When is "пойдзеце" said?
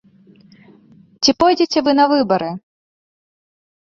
1.43-1.79